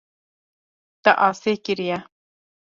Te 1.03 1.11
asê 1.27 1.53
kiriye. 1.63 1.97